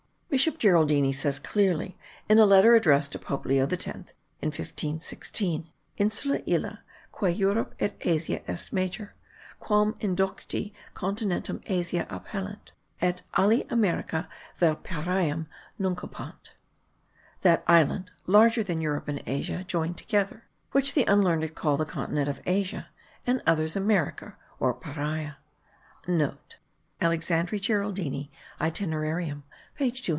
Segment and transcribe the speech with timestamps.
[0.31, 1.97] Bishop Geraldini says clearly,
[2.29, 4.05] in a letter addressed to Pope Leo X in
[4.47, 9.13] 1516: Insula illa, quae Europa et Asia est major,
[9.59, 14.25] quam indocti Continentem Asiae appellant, et alii Americam
[14.57, 16.53] vel Pariam nuncupant
[17.41, 22.29] [that island, larger than Europe and Asia joined together, which the unlearned call the continent
[22.29, 22.87] of Asia,
[23.27, 25.37] and others America or Paria].*
[25.75, 26.07] (*
[27.01, 28.29] Alexandri Geraldini
[28.61, 29.43] Itinerarium
[29.75, 30.09] page 250.)